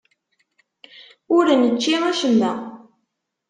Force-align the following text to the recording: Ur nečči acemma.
Ur 1.35 1.45
nečči 1.61 1.93
acemma. 2.09 2.51